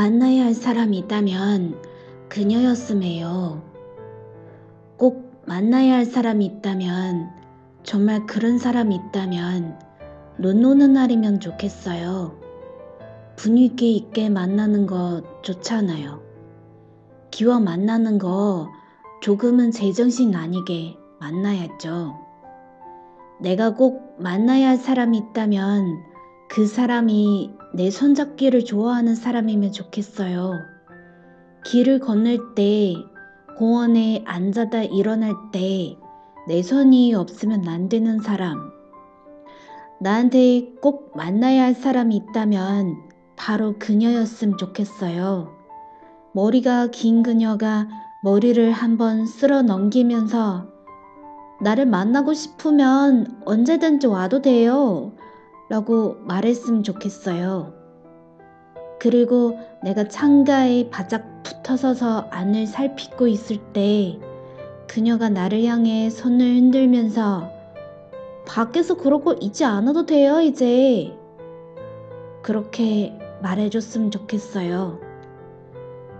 [0.00, 1.78] 만나야 할 사람이 있다면
[2.30, 3.62] 그녀였음해요.
[4.96, 7.28] 꼭 만나야 할 사람이 있다면
[7.82, 9.78] 정말 그런 사람이 있다면
[10.38, 12.34] 눈 오는 날이면 좋겠어요.
[13.36, 16.22] 분위기 있게 만나는 거 좋잖아요.
[17.30, 18.70] 기와 만나는 거
[19.20, 22.14] 조금은 제정신 아니게 만나야죠.
[23.38, 26.09] 내가 꼭 만나야 할 사람이 있다면
[26.52, 30.54] 그 사람이 내 손잡기를 좋아하는 사람이면 좋겠어요.
[31.64, 32.96] 길을 건널 때,
[33.56, 35.96] 공원에 앉아다 일어날 때,
[36.48, 38.72] 내 손이 없으면 안 되는 사람.
[40.00, 42.96] 나한테 꼭 만나야 할 사람이 있다면
[43.36, 45.56] 바로 그녀였으면 좋겠어요.
[46.34, 47.86] 머리가 긴 그녀가
[48.24, 50.66] 머리를 한번 쓸어 넘기면서
[51.62, 55.12] 나를 만나고 싶으면 언제든지 와도 돼요.
[55.70, 57.72] 라고 말했으면 좋겠어요.
[58.98, 64.18] 그리고 내가 창가에 바짝 붙어 서서 안을 살피고 있을 때
[64.88, 67.50] 그녀가 나를 향해 손을 흔들면서
[68.46, 71.16] 밖에서 그러고 있지 않아도 돼요, 이제.
[72.42, 74.98] 그렇게 말해줬으면 좋겠어요.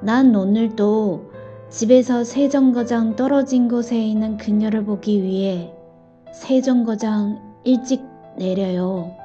[0.00, 1.32] 난 오늘도
[1.68, 5.70] 집에서 세정거장 떨어진 곳에 있는 그녀를 보기 위해
[6.32, 8.02] 세정거장 일찍
[8.38, 9.23] 내려요.